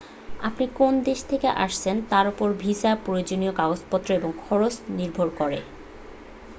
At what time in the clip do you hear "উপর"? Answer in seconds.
2.27-2.47